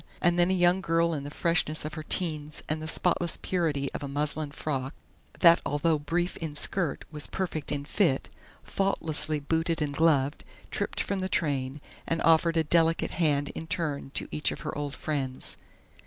And 0.19 0.39
then 0.39 0.49
a 0.49 0.53
young 0.55 0.81
girl 0.81 1.13
in 1.13 1.25
the 1.25 1.29
freshness 1.29 1.85
of 1.85 1.93
her 1.93 2.01
teens 2.01 2.63
and 2.67 2.81
the 2.81 2.87
spotless 2.87 3.37
purity 3.39 3.91
of 3.91 4.01
a 4.01 4.07
muslin 4.07 4.49
frock 4.49 4.95
that 5.41 5.61
although 5.63 5.99
brief 5.99 6.37
in 6.37 6.55
skirt 6.55 7.05
was 7.11 7.27
perfect 7.27 7.71
in 7.71 7.85
fit, 7.85 8.27
faultlessly 8.63 9.39
booted 9.39 9.79
and 9.79 9.93
gloved, 9.95 10.43
tripped 10.71 11.01
from 11.01 11.19
the 11.19 11.29
train, 11.29 11.79
and 12.07 12.19
offered 12.23 12.57
a 12.57 12.63
delicate 12.63 13.11
hand 13.11 13.49
in 13.49 13.67
turn 13.67 14.09
to 14.15 14.27
each 14.31 14.51
of 14.51 14.61
her 14.61 14.75
old 14.75 14.95
friends. 14.95 15.55